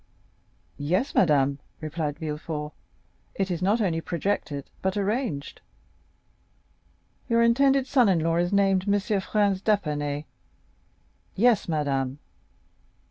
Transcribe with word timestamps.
"Yes, 0.79 1.13
madame," 1.13 1.59
replied 1.79 2.17
Villefort, 2.17 2.73
"it 3.35 3.51
is 3.51 3.61
not 3.61 3.79
only 3.79 4.01
projected 4.01 4.67
but 4.81 4.97
arranged." 4.97 5.61
"Your 7.29 7.43
intended 7.43 7.85
son 7.85 8.09
in 8.09 8.17
law 8.17 8.37
is 8.37 8.51
named 8.51 8.91
M. 8.91 8.99
Franz 9.21 9.61
d'Épinay?" 9.61 10.25
"Yes, 11.35 11.69
madame." 11.69 12.17